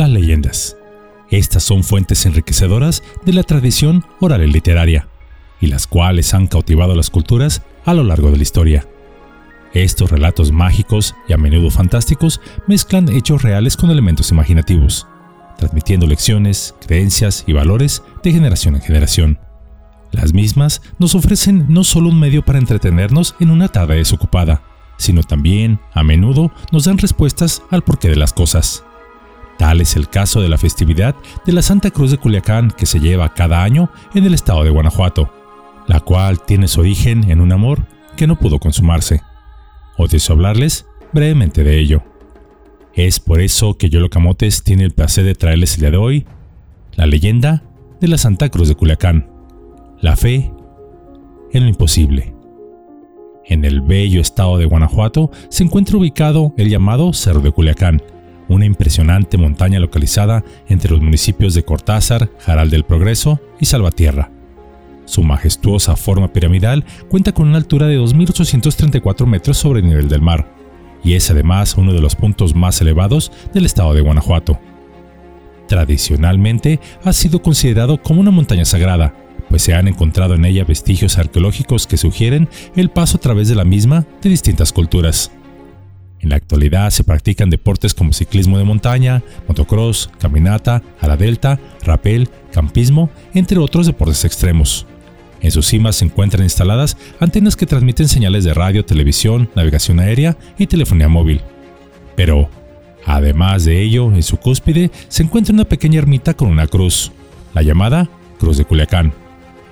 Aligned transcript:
las 0.00 0.10
leyendas. 0.10 0.76
Estas 1.28 1.62
son 1.62 1.84
fuentes 1.84 2.24
enriquecedoras 2.24 3.02
de 3.24 3.34
la 3.34 3.42
tradición 3.42 4.04
oral 4.18 4.42
y 4.42 4.50
literaria, 4.50 5.08
y 5.60 5.66
las 5.66 5.86
cuales 5.86 6.32
han 6.32 6.46
cautivado 6.46 6.94
las 6.94 7.10
culturas 7.10 7.62
a 7.84 7.92
lo 7.92 8.02
largo 8.02 8.30
de 8.30 8.38
la 8.38 8.42
historia. 8.42 8.88
Estos 9.74 10.10
relatos 10.10 10.52
mágicos 10.52 11.14
y 11.28 11.34
a 11.34 11.36
menudo 11.36 11.70
fantásticos 11.70 12.40
mezclan 12.66 13.10
hechos 13.10 13.42
reales 13.42 13.76
con 13.76 13.90
elementos 13.90 14.30
imaginativos, 14.30 15.06
transmitiendo 15.58 16.06
lecciones, 16.06 16.74
creencias 16.84 17.44
y 17.46 17.52
valores 17.52 18.02
de 18.22 18.32
generación 18.32 18.76
en 18.76 18.80
generación. 18.80 19.38
Las 20.12 20.32
mismas 20.32 20.80
nos 20.98 21.14
ofrecen 21.14 21.66
no 21.68 21.84
solo 21.84 22.08
un 22.08 22.18
medio 22.18 22.42
para 22.42 22.58
entretenernos 22.58 23.36
en 23.38 23.50
una 23.50 23.68
tarde 23.68 23.96
desocupada, 23.96 24.62
sino 24.96 25.22
también, 25.22 25.78
a 25.92 26.02
menudo, 26.02 26.50
nos 26.72 26.84
dan 26.86 26.96
respuestas 26.96 27.62
al 27.70 27.84
porqué 27.84 28.08
de 28.08 28.16
las 28.16 28.32
cosas. 28.32 28.84
Tal 29.60 29.82
es 29.82 29.94
el 29.94 30.08
caso 30.08 30.40
de 30.40 30.48
la 30.48 30.56
festividad 30.56 31.14
de 31.44 31.52
la 31.52 31.60
Santa 31.60 31.90
Cruz 31.90 32.10
de 32.10 32.16
Culiacán 32.16 32.70
que 32.70 32.86
se 32.86 32.98
lleva 32.98 33.34
cada 33.34 33.62
año 33.62 33.90
en 34.14 34.24
el 34.24 34.32
estado 34.32 34.64
de 34.64 34.70
Guanajuato, 34.70 35.30
la 35.86 36.00
cual 36.00 36.40
tiene 36.40 36.66
su 36.66 36.80
origen 36.80 37.30
en 37.30 37.42
un 37.42 37.52
amor 37.52 37.84
que 38.16 38.26
no 38.26 38.38
pudo 38.38 38.58
consumarse. 38.58 39.20
O 39.98 40.08
deseo 40.08 40.34
hablarles 40.34 40.86
brevemente 41.12 41.62
de 41.62 41.78
ello. 41.78 42.02
Es 42.94 43.20
por 43.20 43.42
eso 43.42 43.76
que 43.76 43.90
Yolo 43.90 44.08
Camotes 44.08 44.62
tiene 44.62 44.82
el 44.82 44.92
placer 44.92 45.26
de 45.26 45.34
traerles 45.34 45.74
el 45.74 45.80
día 45.80 45.90
de 45.90 45.98
hoy 45.98 46.26
la 46.94 47.04
leyenda 47.04 47.62
de 48.00 48.08
la 48.08 48.16
Santa 48.16 48.48
Cruz 48.48 48.66
de 48.66 48.76
Culiacán, 48.76 49.28
la 50.00 50.16
fe 50.16 50.50
en 51.52 51.64
lo 51.64 51.68
imposible. 51.68 52.34
En 53.44 53.66
el 53.66 53.82
bello 53.82 54.22
estado 54.22 54.56
de 54.56 54.64
Guanajuato 54.64 55.30
se 55.50 55.64
encuentra 55.64 55.98
ubicado 55.98 56.54
el 56.56 56.70
llamado 56.70 57.12
Cerro 57.12 57.42
de 57.42 57.52
Culiacán, 57.52 58.02
una 58.50 58.66
impresionante 58.66 59.38
montaña 59.38 59.78
localizada 59.78 60.44
entre 60.68 60.90
los 60.90 61.00
municipios 61.00 61.54
de 61.54 61.62
Cortázar, 61.62 62.28
Jaral 62.40 62.68
del 62.68 62.84
Progreso 62.84 63.40
y 63.60 63.66
Salvatierra. 63.66 64.30
Su 65.04 65.22
majestuosa 65.22 65.94
forma 65.96 66.32
piramidal 66.32 66.84
cuenta 67.08 67.32
con 67.32 67.48
una 67.48 67.58
altura 67.58 67.86
de 67.86 67.98
2.834 67.98 69.24
metros 69.24 69.56
sobre 69.56 69.80
el 69.80 69.86
nivel 69.86 70.08
del 70.08 70.20
mar, 70.20 70.52
y 71.04 71.14
es 71.14 71.30
además 71.30 71.76
uno 71.76 71.92
de 71.92 72.00
los 72.00 72.16
puntos 72.16 72.54
más 72.54 72.80
elevados 72.80 73.30
del 73.54 73.66
estado 73.66 73.94
de 73.94 74.00
Guanajuato. 74.00 74.58
Tradicionalmente 75.68 76.80
ha 77.04 77.12
sido 77.12 77.42
considerado 77.42 78.02
como 78.02 78.20
una 78.20 78.32
montaña 78.32 78.64
sagrada, 78.64 79.14
pues 79.48 79.62
se 79.62 79.74
han 79.74 79.86
encontrado 79.86 80.34
en 80.34 80.44
ella 80.44 80.64
vestigios 80.64 81.18
arqueológicos 81.18 81.86
que 81.86 81.96
sugieren 81.96 82.48
el 82.74 82.90
paso 82.90 83.18
a 83.18 83.20
través 83.20 83.48
de 83.48 83.54
la 83.54 83.64
misma 83.64 84.06
de 84.22 84.30
distintas 84.30 84.72
culturas. 84.72 85.30
En 86.20 86.28
la 86.28 86.36
actualidad 86.36 86.90
se 86.90 87.02
practican 87.02 87.48
deportes 87.48 87.94
como 87.94 88.12
ciclismo 88.12 88.58
de 88.58 88.64
montaña, 88.64 89.22
motocross, 89.48 90.10
caminata, 90.18 90.82
ala 91.00 91.16
delta, 91.16 91.58
rapel, 91.82 92.28
campismo, 92.52 93.10
entre 93.32 93.58
otros 93.58 93.86
deportes 93.86 94.24
extremos. 94.24 94.86
En 95.40 95.50
sus 95.50 95.66
cimas 95.66 95.96
se 95.96 96.04
encuentran 96.04 96.44
instaladas 96.44 96.98
antenas 97.18 97.56
que 97.56 97.64
transmiten 97.64 98.08
señales 98.08 98.44
de 98.44 98.52
radio, 98.52 98.84
televisión, 98.84 99.48
navegación 99.54 99.98
aérea 99.98 100.36
y 100.58 100.66
telefonía 100.66 101.08
móvil. 101.08 101.40
Pero, 102.16 102.50
además 103.06 103.64
de 103.64 103.80
ello, 103.80 104.12
en 104.12 104.22
su 104.22 104.36
cúspide 104.36 104.90
se 105.08 105.22
encuentra 105.22 105.54
una 105.54 105.64
pequeña 105.64 105.98
ermita 105.98 106.34
con 106.34 106.48
una 106.48 106.66
cruz, 106.66 107.12
la 107.54 107.62
llamada 107.62 108.10
Cruz 108.38 108.58
de 108.58 108.66
Culiacán, 108.66 109.14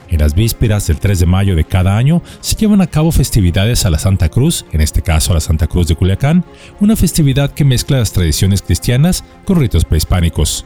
en 0.09 0.19
las 0.19 0.35
vísperas 0.35 0.87
del 0.87 0.99
3 0.99 1.21
de 1.21 1.27
mayo 1.27 1.57
de 1.57 1.65
cada 1.65 1.97
año 1.97 2.23
se 2.41 2.57
llevan 2.57 2.81
a 2.81 2.87
cabo 2.87 3.13
festividades 3.13 3.85
a 3.85 3.91
la 3.91 3.99
Santa 3.99 4.29
Cruz, 4.29 4.65
en 4.73 4.81
este 4.81 5.03
caso 5.03 5.33
a 5.33 5.35
la 5.35 5.41
Santa 5.41 5.67
Cruz 5.67 5.89
de 5.89 5.97
Culiacán, 5.97 6.45
una 6.81 6.97
festividad 6.97 7.53
que 7.53 7.65
mezcla 7.65 7.99
las 7.99 8.13
tradiciones 8.13 8.63
cristianas 8.63 9.25
con 9.45 9.61
ritos 9.61 9.85
prehispánicos. 9.85 10.65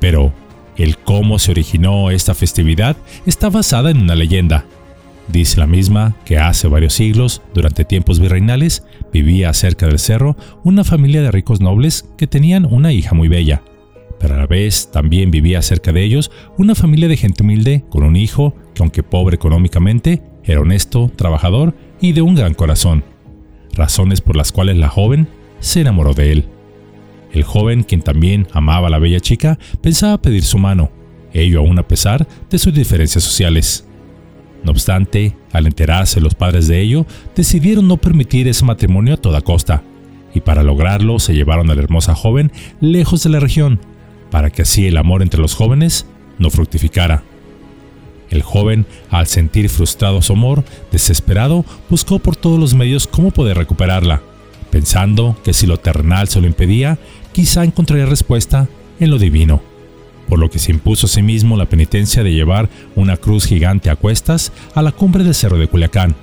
Pero, 0.00 0.32
el 0.76 0.96
cómo 0.98 1.38
se 1.38 1.50
originó 1.50 2.10
esta 2.10 2.34
festividad 2.34 2.96
está 3.26 3.50
basada 3.50 3.90
en 3.90 4.00
una 4.00 4.14
leyenda. 4.14 4.64
Dice 5.26 5.58
la 5.58 5.66
misma 5.66 6.16
que 6.24 6.38
hace 6.38 6.68
varios 6.68 6.94
siglos, 6.94 7.42
durante 7.52 7.84
tiempos 7.84 8.18
virreinales, 8.18 8.84
vivía 9.12 9.52
cerca 9.52 9.86
del 9.86 9.98
cerro 9.98 10.36
una 10.64 10.84
familia 10.84 11.20
de 11.22 11.30
ricos 11.30 11.60
nobles 11.60 12.08
que 12.16 12.26
tenían 12.26 12.64
una 12.64 12.92
hija 12.92 13.14
muy 13.14 13.28
bella, 13.28 13.62
pero 14.18 14.34
a 14.34 14.38
la 14.38 14.46
vez 14.46 14.90
también 14.90 15.30
vivía 15.30 15.62
cerca 15.62 15.92
de 15.92 16.02
ellos 16.02 16.30
una 16.56 16.74
familia 16.74 17.08
de 17.08 17.16
gente 17.16 17.42
humilde 17.42 17.84
con 17.88 18.02
un 18.02 18.16
hijo 18.16 18.54
que 18.74 18.82
aunque 18.82 19.02
pobre 19.02 19.36
económicamente, 19.36 20.22
era 20.44 20.60
honesto, 20.60 21.10
trabajador 21.14 21.74
y 22.00 22.12
de 22.12 22.22
un 22.22 22.34
gran 22.34 22.54
corazón, 22.54 23.04
razones 23.74 24.20
por 24.20 24.36
las 24.36 24.52
cuales 24.52 24.76
la 24.76 24.88
joven 24.88 25.28
se 25.60 25.80
enamoró 25.80 26.14
de 26.14 26.32
él. 26.32 26.48
El 27.32 27.42
joven, 27.42 27.82
quien 27.82 28.00
también 28.00 28.46
amaba 28.52 28.88
a 28.88 28.90
la 28.90 28.98
bella 28.98 29.20
chica, 29.20 29.58
pensaba 29.82 30.22
pedir 30.22 30.42
su 30.42 30.58
mano, 30.58 30.90
ello 31.32 31.60
aún 31.60 31.78
a 31.78 31.86
pesar 31.86 32.26
de 32.48 32.58
sus 32.58 32.72
diferencias 32.72 33.22
sociales. 33.22 33.86
No 34.64 34.72
obstante, 34.72 35.36
al 35.52 35.66
enterarse 35.66 36.20
los 36.20 36.34
padres 36.34 36.66
de 36.66 36.80
ello, 36.80 37.06
decidieron 37.36 37.86
no 37.86 37.98
permitir 37.98 38.48
ese 38.48 38.64
matrimonio 38.64 39.14
a 39.14 39.18
toda 39.18 39.42
costa, 39.42 39.82
y 40.34 40.40
para 40.40 40.62
lograrlo 40.62 41.18
se 41.18 41.34
llevaron 41.34 41.70
a 41.70 41.74
la 41.74 41.82
hermosa 41.82 42.14
joven 42.14 42.50
lejos 42.80 43.22
de 43.22 43.30
la 43.30 43.40
región, 43.40 43.80
para 44.30 44.50
que 44.50 44.62
así 44.62 44.86
el 44.86 44.96
amor 44.96 45.22
entre 45.22 45.40
los 45.40 45.54
jóvenes 45.54 46.06
no 46.38 46.50
fructificara. 46.50 47.22
El 48.30 48.42
joven, 48.42 48.86
al 49.10 49.26
sentir 49.26 49.68
frustrado 49.70 50.20
su 50.22 50.34
amor, 50.34 50.64
desesperado, 50.92 51.64
buscó 51.88 52.18
por 52.18 52.36
todos 52.36 52.58
los 52.58 52.74
medios 52.74 53.06
cómo 53.06 53.30
poder 53.30 53.56
recuperarla, 53.56 54.20
pensando 54.70 55.36
que 55.44 55.54
si 55.54 55.66
lo 55.66 55.78
terrenal 55.78 56.28
se 56.28 56.40
lo 56.40 56.46
impedía, 56.46 56.98
quizá 57.32 57.64
encontraría 57.64 58.06
respuesta 58.06 58.68
en 59.00 59.10
lo 59.10 59.18
divino, 59.18 59.62
por 60.28 60.38
lo 60.38 60.50
que 60.50 60.58
se 60.58 60.72
impuso 60.72 61.06
a 61.06 61.08
sí 61.08 61.22
mismo 61.22 61.56
la 61.56 61.66
penitencia 61.66 62.22
de 62.22 62.34
llevar 62.34 62.68
una 62.94 63.16
cruz 63.16 63.46
gigante 63.46 63.88
a 63.88 63.96
cuestas 63.96 64.52
a 64.74 64.82
la 64.82 64.92
cumbre 64.92 65.24
del 65.24 65.34
cerro 65.34 65.56
de 65.58 65.68
Culiacán, 65.68 66.14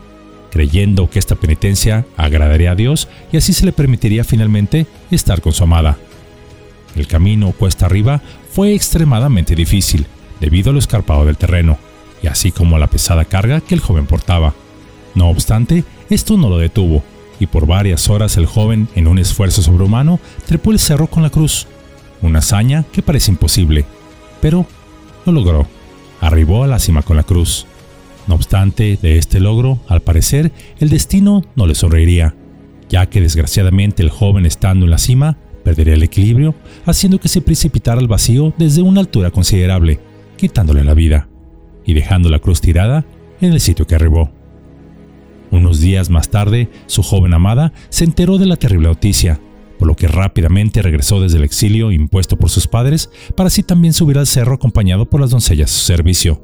creyendo 0.51 1.09
que 1.09 1.19
esta 1.19 1.35
penitencia 1.35 2.05
agradaría 2.17 2.71
a 2.71 2.75
Dios 2.75 3.07
y 3.31 3.37
así 3.37 3.51
se 3.51 3.65
le 3.65 3.71
permitiría 3.71 4.23
finalmente 4.23 4.85
estar 5.09 5.41
con 5.41 5.53
su 5.53 5.63
amada. 5.63 5.97
El 6.95 7.07
camino 7.07 7.51
cuesta 7.51 7.85
arriba 7.85 8.21
fue 8.51 8.73
extremadamente 8.73 9.55
difícil, 9.55 10.05
debido 10.39 10.69
a 10.69 10.73
lo 10.73 10.79
escarpado 10.79 11.25
del 11.25 11.37
terreno, 11.37 11.77
y 12.23 12.27
así 12.27 12.51
como 12.51 12.75
a 12.75 12.79
la 12.79 12.87
pesada 12.87 13.25
carga 13.25 13.61
que 13.61 13.75
el 13.75 13.81
joven 13.81 14.05
portaba. 14.05 14.53
No 15.13 15.29
obstante, 15.29 15.83
esto 16.09 16.37
no 16.37 16.49
lo 16.49 16.57
detuvo, 16.57 17.03
y 17.39 17.47
por 17.47 17.67
varias 17.67 18.09
horas 18.09 18.37
el 18.37 18.45
joven, 18.45 18.87
en 18.95 19.07
un 19.07 19.19
esfuerzo 19.19 19.61
sobrehumano, 19.61 20.19
trepó 20.45 20.71
el 20.71 20.79
cerro 20.79 21.07
con 21.07 21.23
la 21.23 21.29
cruz, 21.29 21.67
una 22.21 22.39
hazaña 22.39 22.85
que 22.91 23.01
parece 23.01 23.31
imposible, 23.31 23.85
pero 24.41 24.65
lo 25.25 25.31
logró. 25.31 25.67
Arribó 26.21 26.63
a 26.63 26.67
la 26.67 26.79
cima 26.79 27.01
con 27.01 27.17
la 27.17 27.23
cruz. 27.23 27.65
No 28.27 28.35
obstante, 28.35 28.97
de 29.01 29.17
este 29.17 29.39
logro, 29.39 29.79
al 29.87 30.01
parecer, 30.01 30.51
el 30.79 30.89
destino 30.89 31.43
no 31.55 31.67
le 31.67 31.75
sonreiría, 31.75 32.35
ya 32.89 33.07
que 33.07 33.21
desgraciadamente 33.21 34.01
el 34.01 34.09
joven 34.09 34.45
estando 34.45 34.85
en 34.85 34.91
la 34.91 34.97
cima 34.97 35.37
perdería 35.65 35.95
el 35.95 36.03
equilibrio, 36.03 36.55
haciendo 36.85 37.19
que 37.19 37.27
se 37.27 37.41
precipitara 37.41 37.99
al 37.99 38.07
vacío 38.07 38.53
desde 38.57 38.83
una 38.83 39.01
altura 39.01 39.31
considerable, 39.31 39.99
quitándole 40.37 40.85
la 40.85 40.93
vida 40.93 41.27
y 41.83 41.93
dejando 41.93 42.29
la 42.29 42.39
cruz 42.39 42.61
tirada 42.61 43.05
en 43.41 43.51
el 43.51 43.59
sitio 43.59 43.85
que 43.87 43.95
arribó. 43.95 44.31
Unos 45.51 45.79
días 45.79 46.09
más 46.09 46.29
tarde, 46.29 46.69
su 46.85 47.01
joven 47.01 47.33
amada 47.33 47.73
se 47.89 48.03
enteró 48.03 48.37
de 48.37 48.45
la 48.45 48.57
terrible 48.57 48.87
noticia, 48.87 49.41
por 49.79 49.87
lo 49.87 49.95
que 49.95 50.07
rápidamente 50.07 50.81
regresó 50.81 51.19
desde 51.19 51.37
el 51.37 51.43
exilio 51.43 51.91
impuesto 51.91 52.37
por 52.37 52.49
sus 52.49 52.67
padres 52.67 53.09
para 53.35 53.47
así 53.47 53.63
también 53.63 53.93
subir 53.93 54.17
al 54.19 54.27
cerro 54.27 54.55
acompañado 54.55 55.09
por 55.09 55.19
las 55.19 55.31
doncellas 55.31 55.71
a 55.71 55.73
su 55.73 55.85
servicio. 55.85 56.41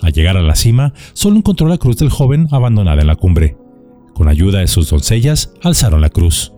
Al 0.00 0.12
llegar 0.12 0.36
a 0.36 0.42
la 0.42 0.56
cima, 0.56 0.94
solo 1.12 1.36
encontró 1.36 1.68
la 1.68 1.78
cruz 1.78 1.96
del 1.98 2.10
joven 2.10 2.48
abandonada 2.50 3.02
en 3.02 3.06
la 3.06 3.16
cumbre. 3.16 3.56
Con 4.14 4.28
ayuda 4.28 4.60
de 4.60 4.66
sus 4.66 4.88
doncellas, 4.88 5.52
alzaron 5.62 6.00
la 6.00 6.10
cruz. 6.10 6.55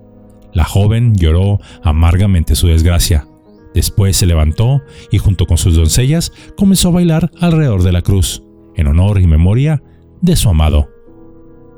La 0.52 0.64
joven 0.64 1.14
lloró 1.14 1.60
amargamente 1.82 2.54
su 2.54 2.68
desgracia. 2.68 3.26
Después 3.74 4.16
se 4.16 4.26
levantó 4.26 4.82
y 5.10 5.18
junto 5.18 5.46
con 5.46 5.58
sus 5.58 5.76
doncellas 5.76 6.32
comenzó 6.56 6.88
a 6.88 6.92
bailar 6.92 7.30
alrededor 7.40 7.82
de 7.82 7.92
la 7.92 8.02
cruz, 8.02 8.42
en 8.74 8.86
honor 8.86 9.20
y 9.20 9.26
memoria 9.26 9.82
de 10.20 10.36
su 10.36 10.48
amado. 10.48 10.88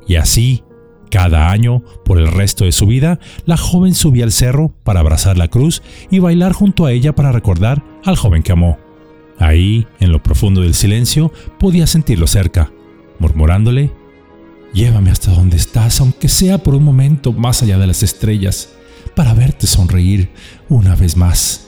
Y 0.07 0.15
así, 0.15 0.63
cada 1.09 1.51
año, 1.51 1.83
por 2.05 2.17
el 2.17 2.27
resto 2.27 2.65
de 2.65 2.71
su 2.71 2.87
vida, 2.87 3.19
la 3.45 3.57
joven 3.57 3.93
subía 3.93 4.23
al 4.23 4.31
cerro 4.31 4.73
para 4.83 5.01
abrazar 5.01 5.37
la 5.37 5.49
cruz 5.49 5.83
y 6.09 6.19
bailar 6.19 6.53
junto 6.53 6.85
a 6.85 6.91
ella 6.91 7.13
para 7.13 7.31
recordar 7.31 7.83
al 8.05 8.15
joven 8.15 8.43
que 8.43 8.53
amó. 8.53 8.79
Ahí, 9.37 9.87
en 9.99 10.11
lo 10.11 10.23
profundo 10.23 10.61
del 10.61 10.73
silencio, 10.73 11.33
podía 11.59 11.87
sentirlo 11.87 12.27
cerca, 12.27 12.71
murmurándole 13.19 13.91
Llévame 14.73 15.11
hasta 15.11 15.31
donde 15.31 15.57
estás, 15.57 15.99
aunque 15.99 16.29
sea 16.29 16.57
por 16.57 16.75
un 16.75 16.83
momento 16.83 17.33
más 17.33 17.61
allá 17.61 17.77
de 17.77 17.87
las 17.87 18.03
estrellas, 18.03 18.69
para 19.15 19.33
verte 19.33 19.67
sonreír 19.67 20.29
una 20.69 20.95
vez 20.95 21.17
más. 21.17 21.67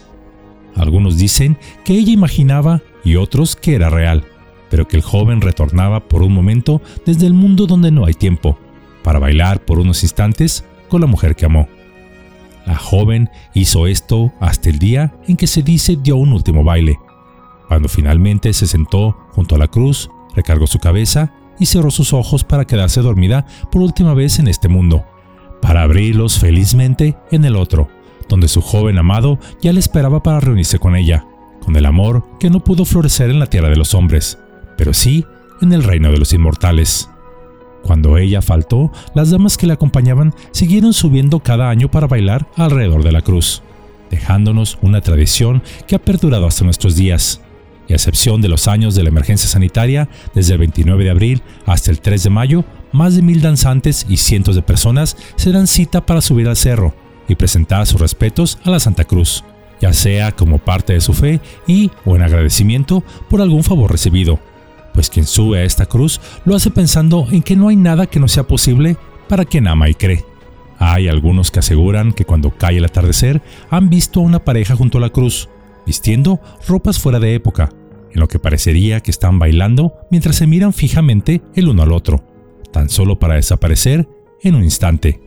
Algunos 0.75 1.17
dicen 1.17 1.57
que 1.83 1.93
ella 1.93 2.13
imaginaba 2.13 2.81
y 3.03 3.17
otros 3.17 3.55
que 3.55 3.75
era 3.75 3.89
real, 3.89 4.23
pero 4.69 4.87
que 4.87 4.95
el 4.95 5.03
joven 5.03 5.41
retornaba 5.41 6.07
por 6.07 6.23
un 6.23 6.33
momento 6.33 6.81
desde 7.05 7.27
el 7.27 7.33
mundo 7.33 7.67
donde 7.67 7.91
no 7.91 8.05
hay 8.05 8.13
tiempo, 8.13 8.57
para 9.03 9.19
bailar 9.19 9.65
por 9.65 9.79
unos 9.79 10.03
instantes 10.03 10.63
con 10.87 11.01
la 11.01 11.07
mujer 11.07 11.35
que 11.35 11.45
amó. 11.45 11.67
La 12.65 12.77
joven 12.77 13.29
hizo 13.53 13.87
esto 13.87 14.31
hasta 14.39 14.69
el 14.69 14.79
día 14.79 15.13
en 15.27 15.35
que 15.35 15.47
se 15.47 15.61
dice 15.61 15.97
dio 16.01 16.15
un 16.15 16.31
último 16.31 16.63
baile. 16.63 16.97
Cuando 17.67 17.89
finalmente 17.89 18.53
se 18.53 18.65
sentó 18.65 19.17
junto 19.31 19.55
a 19.55 19.57
la 19.57 19.67
cruz, 19.67 20.09
recargó 20.35 20.65
su 20.67 20.79
cabeza 20.79 21.33
y 21.59 21.65
cerró 21.65 21.91
sus 21.91 22.13
ojos 22.13 22.43
para 22.43 22.65
quedarse 22.65 23.01
dormida 23.01 23.45
por 23.71 23.81
última 23.81 24.13
vez 24.13 24.39
en 24.39 24.47
este 24.47 24.67
mundo, 24.67 25.05
para 25.61 25.83
abrirlos 25.83 26.39
felizmente 26.39 27.15
en 27.31 27.45
el 27.45 27.55
otro, 27.55 27.89
donde 28.29 28.47
su 28.47 28.61
joven 28.61 28.97
amado 28.97 29.39
ya 29.61 29.73
le 29.73 29.79
esperaba 29.79 30.23
para 30.23 30.39
reunirse 30.39 30.79
con 30.79 30.95
ella, 30.95 31.25
con 31.61 31.75
el 31.75 31.85
amor 31.85 32.25
que 32.39 32.49
no 32.49 32.63
pudo 32.63 32.85
florecer 32.85 33.29
en 33.29 33.39
la 33.39 33.47
tierra 33.47 33.69
de 33.69 33.77
los 33.77 33.93
hombres, 33.93 34.37
pero 34.77 34.93
sí 34.93 35.25
en 35.61 35.73
el 35.73 35.83
reino 35.83 36.11
de 36.11 36.17
los 36.17 36.33
inmortales. 36.33 37.09
Cuando 37.83 38.17
ella 38.17 38.41
faltó, 38.41 38.91
las 39.13 39.31
damas 39.31 39.57
que 39.57 39.67
la 39.67 39.73
acompañaban 39.73 40.33
siguieron 40.51 40.93
subiendo 40.93 41.41
cada 41.41 41.69
año 41.69 41.91
para 41.91 42.07
bailar 42.07 42.47
alrededor 42.55 43.03
de 43.03 43.11
la 43.11 43.21
cruz, 43.21 43.61
dejándonos 44.09 44.77
una 44.81 45.01
tradición 45.01 45.61
que 45.85 45.95
ha 45.95 45.99
perdurado 45.99 46.47
hasta 46.47 46.63
nuestros 46.63 46.95
días. 46.95 47.41
Y 47.87 47.93
a 47.93 47.95
excepción 47.95 48.41
de 48.41 48.47
los 48.47 48.67
años 48.67 48.95
de 48.95 49.03
la 49.03 49.09
emergencia 49.09 49.49
sanitaria, 49.49 50.09
desde 50.33 50.53
el 50.53 50.59
29 50.59 51.03
de 51.03 51.09
abril 51.09 51.41
hasta 51.65 51.91
el 51.91 51.99
3 51.99 52.23
de 52.23 52.29
mayo, 52.29 52.65
más 52.91 53.15
de 53.15 53.21
mil 53.21 53.41
danzantes 53.41 54.05
y 54.07 54.17
cientos 54.17 54.55
de 54.55 54.61
personas 54.61 55.17
se 55.35 55.51
dan 55.51 55.67
cita 55.67 56.05
para 56.05 56.21
subir 56.21 56.47
al 56.47 56.55
cerro 56.55 56.95
y 57.27 57.35
presentar 57.35 57.85
sus 57.85 57.99
respetos 57.99 58.59
a 58.63 58.69
la 58.69 58.79
Santa 58.79 59.03
Cruz, 59.03 59.43
ya 59.81 59.93
sea 59.93 60.31
como 60.31 60.59
parte 60.59 60.93
de 60.93 61.01
su 61.01 61.13
fe 61.13 61.41
y 61.67 61.91
o 62.05 62.15
en 62.15 62.21
agradecimiento 62.21 63.03
por 63.29 63.41
algún 63.41 63.63
favor 63.63 63.91
recibido 63.91 64.39
pues 64.93 65.09
quien 65.09 65.25
sube 65.25 65.59
a 65.59 65.63
esta 65.63 65.85
cruz 65.85 66.21
lo 66.45 66.55
hace 66.55 66.69
pensando 66.69 67.27
en 67.31 67.41
que 67.41 67.55
no 67.55 67.67
hay 67.67 67.75
nada 67.75 68.05
que 68.05 68.19
no 68.19 68.27
sea 68.27 68.43
posible 68.43 68.95
para 69.27 69.45
quien 69.45 69.67
ama 69.67 69.89
y 69.89 69.95
cree. 69.95 70.23
Hay 70.79 71.07
algunos 71.07 71.49
que 71.51 71.59
aseguran 71.59 72.13
que 72.13 72.25
cuando 72.25 72.51
cae 72.51 72.77
el 72.77 72.85
atardecer 72.85 73.41
han 73.69 73.89
visto 73.89 74.19
a 74.19 74.23
una 74.23 74.43
pareja 74.43 74.75
junto 74.75 74.97
a 74.97 75.01
la 75.01 75.09
cruz, 75.09 75.49
vistiendo 75.85 76.39
ropas 76.67 76.99
fuera 76.99 77.19
de 77.19 77.35
época, 77.35 77.69
en 78.11 78.19
lo 78.19 78.27
que 78.27 78.39
parecería 78.39 78.99
que 78.99 79.11
están 79.11 79.39
bailando 79.39 79.93
mientras 80.11 80.35
se 80.35 80.47
miran 80.47 80.73
fijamente 80.73 81.41
el 81.55 81.69
uno 81.69 81.83
al 81.83 81.91
otro, 81.91 82.23
tan 82.71 82.89
solo 82.89 83.19
para 83.19 83.35
desaparecer 83.35 84.07
en 84.41 84.55
un 84.55 84.63
instante. 84.63 85.19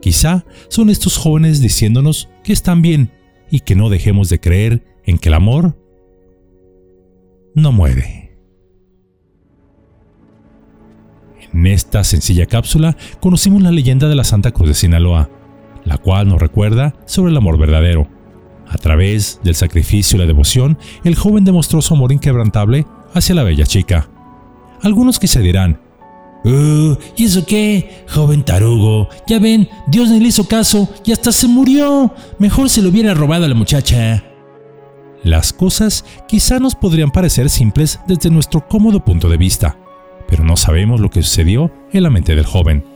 Quizá 0.00 0.44
son 0.68 0.90
estos 0.90 1.16
jóvenes 1.16 1.60
diciéndonos 1.60 2.28
que 2.42 2.52
están 2.52 2.82
bien 2.82 3.12
y 3.50 3.60
que 3.60 3.74
no 3.74 3.88
dejemos 3.88 4.28
de 4.28 4.40
creer 4.40 4.84
en 5.04 5.18
que 5.18 5.28
el 5.28 5.34
amor 5.34 5.76
no 7.54 7.72
muere. 7.72 8.36
En 11.52 11.66
esta 11.66 12.02
sencilla 12.02 12.46
cápsula 12.46 12.96
conocimos 13.20 13.62
la 13.62 13.70
leyenda 13.70 14.08
de 14.08 14.16
la 14.16 14.24
Santa 14.24 14.52
Cruz 14.52 14.68
de 14.68 14.74
Sinaloa, 14.74 15.28
la 15.84 15.98
cual 15.98 16.28
nos 16.28 16.40
recuerda 16.40 16.94
sobre 17.04 17.30
el 17.30 17.36
amor 17.36 17.58
verdadero. 17.58 18.08
A 18.72 18.78
través 18.78 19.38
del 19.44 19.54
sacrificio 19.54 20.16
y 20.16 20.20
la 20.20 20.26
devoción, 20.26 20.78
el 21.04 21.14
joven 21.14 21.44
demostró 21.44 21.82
su 21.82 21.92
amor 21.92 22.10
inquebrantable 22.10 22.86
hacia 23.12 23.34
la 23.34 23.42
bella 23.42 23.66
chica. 23.66 24.08
Algunos 24.80 25.18
quizá 25.18 25.40
dirán, 25.40 25.78
uh, 26.44 26.96
¿y 27.14 27.26
eso 27.26 27.44
qué? 27.44 28.04
Joven 28.08 28.42
tarugo, 28.44 29.10
ya 29.28 29.38
ven, 29.38 29.68
Dios 29.88 30.08
ni 30.08 30.20
le 30.20 30.28
hizo 30.28 30.48
caso 30.48 30.88
y 31.04 31.12
hasta 31.12 31.32
se 31.32 31.48
murió. 31.48 32.14
Mejor 32.38 32.70
se 32.70 32.80
lo 32.80 32.88
hubiera 32.88 33.12
robado 33.12 33.44
a 33.44 33.48
la 33.48 33.54
muchacha. 33.54 34.24
Las 35.22 35.52
cosas 35.52 36.04
quizá 36.26 36.58
nos 36.58 36.74
podrían 36.74 37.12
parecer 37.12 37.50
simples 37.50 38.00
desde 38.08 38.30
nuestro 38.30 38.66
cómodo 38.66 39.04
punto 39.04 39.28
de 39.28 39.36
vista, 39.36 39.76
pero 40.26 40.44
no 40.44 40.56
sabemos 40.56 40.98
lo 40.98 41.10
que 41.10 41.22
sucedió 41.22 41.70
en 41.92 42.04
la 42.04 42.10
mente 42.10 42.34
del 42.34 42.46
joven. 42.46 42.91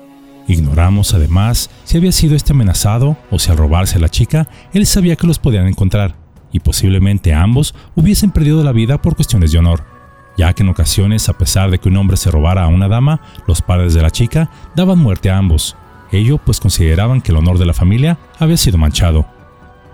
Ignoramos 0.49 1.15
además 1.15 1.71
si 1.85 1.97
había 1.97 2.13
sido 2.13 2.37
este 2.37 2.53
amenazado 2.53 3.17
o 3.31 3.39
si 3.39 3.51
al 3.51 3.57
robarse 3.57 3.97
a 3.97 4.01
la 4.01 4.09
chica 4.09 4.49
él 4.73 4.87
sabía 4.87 5.17
que 5.17 5.27
los 5.27 5.39
podían 5.39 5.67
encontrar, 5.67 6.15
y 6.53 6.61
posiblemente 6.61 7.35
ambos 7.35 7.75
hubiesen 7.95 8.31
perdido 8.31 8.63
la 8.63 8.73
vida 8.73 9.03
por 9.03 9.17
cuestiones 9.17 9.53
de 9.53 9.59
honor, 9.59 9.85
ya 10.37 10.53
que 10.53 10.63
en 10.63 10.69
ocasiones, 10.69 11.29
a 11.29 11.37
pesar 11.37 11.71
de 11.71 11.79
que 11.79 11.89
un 11.89 11.97
hombre 11.97 12.17
se 12.17 12.31
robara 12.31 12.65
a 12.65 12.69
una 12.69 12.89
dama, 12.89 13.21
los 13.47 13.63
padres 13.63 13.95
de 13.95 14.03
la 14.03 14.11
chica 14.11 14.51
daban 14.75 14.99
muerte 14.99 15.31
a 15.31 15.39
ambos, 15.39 15.77
ello 16.13 16.39
pues 16.39 16.61
consideraban 16.61 17.21
que 17.21 17.33
el 17.33 17.39
honor 17.39 17.59
de 17.59 17.67
la 17.67 17.75
familia 17.75 18.19
había 18.39 18.57
sido 18.57 18.79
manchado. 18.79 19.27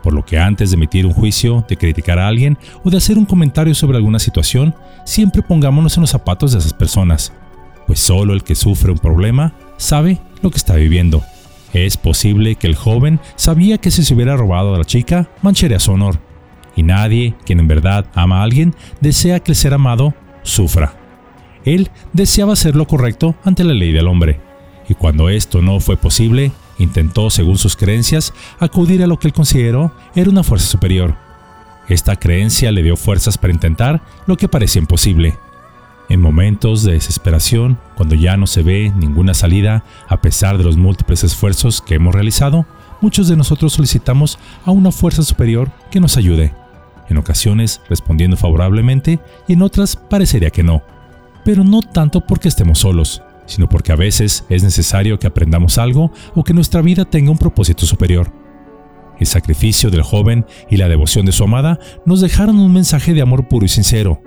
Por 0.03 0.13
lo 0.13 0.25
que 0.25 0.39
antes 0.39 0.71
de 0.71 0.77
emitir 0.77 1.07
un 1.07 1.13
juicio, 1.13 1.65
de 1.69 1.77
criticar 1.77 2.19
a 2.19 2.27
alguien 2.27 2.59
o 2.85 2.91
de 2.91 2.97
hacer 2.97 3.17
un 3.17 3.25
comentario 3.25 3.75
sobre 3.75 3.97
alguna 3.97 4.19
situación, 4.19 4.75
siempre 5.05 5.43
pongámonos 5.43 5.97
en 5.97 6.03
los 6.03 6.11
zapatos 6.11 6.53
de 6.53 6.59
esas 6.59 6.75
personas, 6.75 7.33
pues 7.87 8.01
solo 8.01 8.35
el 8.35 8.43
que 8.43 8.57
sufre 8.57 8.91
un 8.91 8.99
problema 8.99 9.55
sabe 9.77 10.21
lo 10.43 10.51
que 10.51 10.59
está 10.59 10.75
viviendo. 10.75 11.23
Es 11.73 11.97
posible 11.97 12.57
que 12.57 12.67
el 12.67 12.75
joven 12.75 13.21
sabía 13.37 13.79
que 13.79 13.91
si 13.91 14.05
se 14.05 14.15
hubiera 14.15 14.37
robado 14.37 14.75
a 14.75 14.79
la 14.79 14.85
chica, 14.85 15.31
mancharía 15.41 15.79
su 15.79 15.93
honor, 15.93 16.21
y 16.77 16.83
nadie, 16.83 17.35
quien 17.47 17.61
en 17.61 17.69
verdad 17.69 18.07
ama 18.15 18.41
a 18.41 18.43
alguien, 18.43 18.75
desea 19.01 19.41
que 19.41 19.53
el 19.53 19.57
ser 19.57 19.73
amado 19.73 20.15
sufra. 20.43 20.95
Él 21.65 21.91
deseaba 22.13 22.53
hacer 22.53 22.77
lo 22.77 22.87
correcto 22.87 23.37
ante 23.45 23.65
la 23.65 23.73
ley 23.73 23.93
del 23.93 24.09
hombre, 24.09 24.41
y 24.89 24.95
cuando 24.95 25.31
esto 25.31 25.63
no 25.63 25.81
fue 25.81 25.97
posible, 25.97 26.53
Intentó, 26.83 27.31
según 27.31 27.59
sus 27.59 27.77
creencias, 27.77 28.33
acudir 28.59 29.03
a 29.03 29.07
lo 29.07 29.17
que 29.19 29.29
él 29.29 29.33
consideró 29.33 29.95
era 30.17 30.31
una 30.31 30.43
fuerza 30.43 30.67
superior. 30.67 31.15
Esta 31.89 32.17
creencia 32.17 32.73
le 32.73 32.83
dio 32.83 32.97
fuerzas 32.97 33.39
para 33.39 33.53
intentar 33.53 34.03
lo 34.27 34.37
que 34.37 34.49
parecía 34.49 34.81
imposible. 34.81 35.37
En 36.13 36.21
momentos 36.21 36.83
de 36.83 36.93
desesperación, 36.93 37.79
cuando 37.97 38.15
ya 38.15 38.37
no 38.37 38.47
se 38.47 38.63
ve 38.63 38.93
ninguna 38.95 39.33
salida, 39.33 39.83
a 40.09 40.21
pesar 40.21 40.59
de 40.59 40.65
los 40.65 40.77
múltiples 40.77 41.25
esfuerzos 41.25 41.81
que 41.81 41.95
hemos 41.95 42.15
realizado, 42.15 42.67
muchos 43.01 43.29
de 43.29 43.37
nosotros 43.37 43.73
solicitamos 43.73 44.39
a 44.67 44.73
una 44.73 44.93
fuerza 44.93 45.23
superior 45.23 45.73
que 45.91 46.01
nos 46.01 46.19
ayude. 46.19 46.53
En 47.09 47.17
ocasiones 47.17 47.81
respondiendo 47.89 48.37
favorablemente 48.37 49.21
y 49.49 49.55
en 49.55 49.63
otras 49.63 49.97
parecería 49.97 50.51
que 50.51 50.63
no. 50.63 50.83
Pero 51.47 51.65
no 51.65 51.81
tanto 51.81 52.21
porque 52.21 52.49
estemos 52.49 52.81
solos, 52.81 53.23
sino 53.47 53.67
porque 53.67 53.93
a 53.93 53.97
veces 53.97 54.45
es 54.51 54.63
necesario 54.63 55.19
que 55.19 55.29
aprendamos 55.29 55.79
algo 55.79 56.13
o 56.35 56.45
que 56.45 56.53
nuestra 56.53 56.83
vida 56.83 57.07
tenga 57.07 57.31
un 57.31 57.39
propósito 57.39 57.87
superior. 57.87 58.31
El 59.19 59.27
sacrificio 59.27 59.91
del 59.91 60.03
joven 60.03 60.45
y 60.69 60.77
la 60.77 60.89
devoción 60.89 61.25
de 61.25 61.33
su 61.33 61.45
amada 61.45 61.79
nos 62.05 62.21
dejaron 62.21 62.59
un 62.59 62.75
mensaje 62.75 63.15
de 63.15 63.23
amor 63.23 63.49
puro 63.49 63.65
y 63.65 63.71
sincero, 63.71 64.21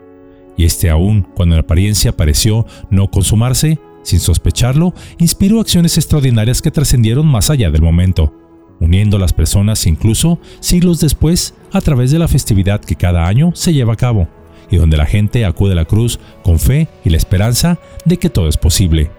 y 0.57 0.65
este 0.65 0.89
aún, 0.89 1.27
cuando 1.35 1.55
en 1.55 1.61
apariencia 1.61 2.15
pareció 2.15 2.65
no 2.89 3.09
consumarse, 3.09 3.79
sin 4.03 4.19
sospecharlo, 4.19 4.93
inspiró 5.17 5.59
acciones 5.59 5.97
extraordinarias 5.97 6.61
que 6.61 6.71
trascendieron 6.71 7.25
más 7.25 7.49
allá 7.49 7.71
del 7.71 7.81
momento, 7.81 8.33
uniendo 8.79 9.17
a 9.17 9.19
las 9.19 9.33
personas 9.33 9.85
incluso 9.87 10.39
siglos 10.59 10.99
después 10.99 11.55
a 11.71 11.81
través 11.81 12.11
de 12.11 12.19
la 12.19 12.27
festividad 12.27 12.81
que 12.81 12.95
cada 12.95 13.27
año 13.27 13.51
se 13.55 13.73
lleva 13.73 13.93
a 13.93 13.97
cabo 13.97 14.27
y 14.69 14.77
donde 14.77 14.97
la 14.97 15.05
gente 15.05 15.45
acude 15.45 15.73
a 15.73 15.75
la 15.75 15.85
cruz 15.85 16.19
con 16.43 16.59
fe 16.59 16.87
y 17.03 17.09
la 17.09 17.17
esperanza 17.17 17.79
de 18.05 18.17
que 18.17 18.29
todo 18.29 18.47
es 18.47 18.57
posible. 18.57 19.11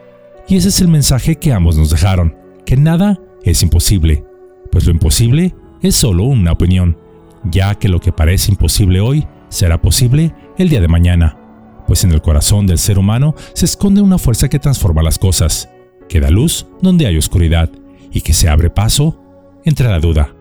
Y 0.49 0.57
ese 0.57 0.69
es 0.69 0.81
el 0.81 0.89
mensaje 0.89 1.37
que 1.37 1.53
ambos 1.53 1.77
nos 1.77 1.91
dejaron, 1.91 2.37
que 2.65 2.77
nada 2.77 3.21
es 3.43 3.63
imposible, 3.63 4.25
pues 4.71 4.87
lo 4.87 4.93
imposible 4.93 5.55
es 5.83 5.97
solo 5.97 6.25
una 6.25 6.53
opinión, 6.53 6.97
ya 7.45 7.75
que 7.75 7.89
lo 7.89 8.01
que 8.01 8.13
parece 8.13 8.51
imposible 8.51 9.01
hoy 9.01 9.27
será 9.49 9.81
posible 9.81 10.35
el 10.59 10.69
día 10.69 10.81
de 10.81 10.89
mañana, 10.89 11.39
pues 11.87 12.05
en 12.05 12.13
el 12.13 12.23
corazón 12.23 12.67
del 12.67 12.79
ser 12.79 12.99
humano 12.99 13.35
se 13.53 13.65
esconde 13.65 14.01
una 14.01 14.19
fuerza 14.19 14.49
que 14.49 14.59
transforma 14.59 15.03
las 15.03 15.19
cosas, 15.19 15.69
que 16.09 16.21
da 16.21 16.31
luz 16.31 16.67
donde 16.81 17.07
hay 17.07 17.17
oscuridad 17.17 17.71
y 18.13 18.23
que 18.23 18.33
se 18.33 18.49
abre 18.49 18.71
paso 18.71 19.23
entre 19.65 19.89
la 19.89 20.01
duda, 20.01 20.35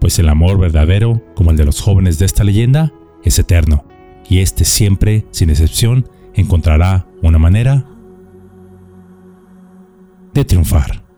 pues 0.00 0.18
el 0.18 0.28
amor 0.28 0.58
verdadero, 0.58 1.22
como 1.34 1.50
el 1.50 1.56
de 1.56 1.64
los 1.64 1.80
jóvenes 1.80 2.18
de 2.18 2.26
esta 2.26 2.44
leyenda, 2.44 2.92
es 3.24 3.38
eterno 3.38 3.84
y 4.28 4.38
éste 4.38 4.64
siempre, 4.64 5.26
sin 5.30 5.50
excepción, 5.50 6.08
encontrará 6.34 7.06
una 7.22 7.38
manera 7.38 7.84
de 10.32 10.44
triunfar. 10.44 11.09